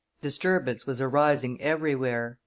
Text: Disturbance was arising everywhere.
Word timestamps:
Disturbance 0.19 0.87
was 0.87 0.99
arising 0.99 1.61
everywhere. 1.61 2.39